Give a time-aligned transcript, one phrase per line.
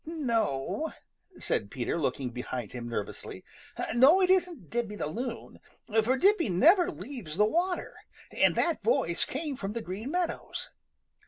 [0.07, 0.91] "No,"
[1.37, 3.43] said Peter, looking behind him nervously.
[3.93, 5.59] "No, it isn't Dippy the Loon,
[6.03, 7.93] for Dippy never leaves the water,
[8.31, 10.71] and that voice came from the Green Meadows.